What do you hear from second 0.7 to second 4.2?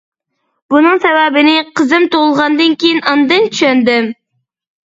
بۇنىڭ سەۋەبىنى قىزىم تۇغۇلغاندىن كېيىن ئاندىن چۈشەندىم.